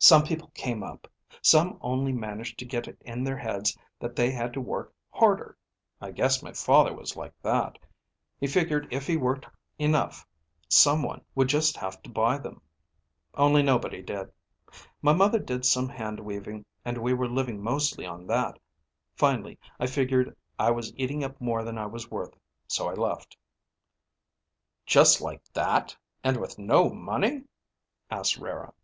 [0.00, 1.08] Some people gave up;
[1.40, 5.56] some only managed to get it in their heads that they had to work harder.
[5.98, 7.78] I guess my father was like that.
[8.38, 9.46] He figured if he worked
[9.78, 10.26] enough,
[10.68, 12.60] someone would just have to buy them.
[13.32, 14.30] Only nobody did.
[15.00, 18.58] My mother did some hand weaving and we were living mostly on that.
[19.16, 22.36] Finally, I figured I was eating up more than I was worth.
[22.68, 23.38] So I left."
[24.84, 27.44] "Just like that, and with no money?"
[28.10, 28.74] asked Rara.